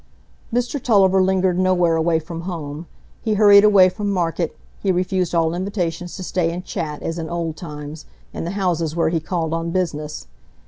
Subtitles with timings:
[0.51, 2.87] Mr Tulliver lingered nowhere away from home;
[3.21, 7.29] he hurried away from market, he refused all invitations to stay and chat, as in
[7.29, 10.25] old times, in the houses where he called on business.